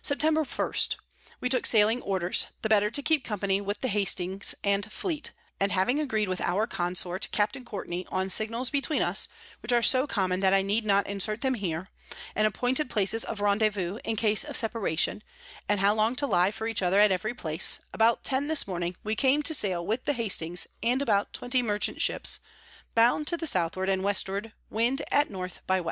[0.00, 0.36] Septemb.
[0.46, 0.72] 1.
[1.40, 5.72] We took sailing Orders, the better to keep Company with the Hastings and Fleet: and
[5.72, 9.26] after having agreed with our Consort, Captain Courtney, on Signals between us,
[9.62, 11.88] which are so common that I need not insert them here,
[12.36, 15.24] and appointed places of Rendevouz in case of Separation,
[15.68, 18.96] and how long to lie for each other at every place; about ten this Morning,
[19.02, 22.38] we came to sail with the Hastings and about 20 Merchant Ships,
[22.94, 25.84] bound to the Southward and Westward, Wind at N by W.